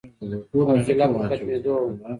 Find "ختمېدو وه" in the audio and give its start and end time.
1.29-1.89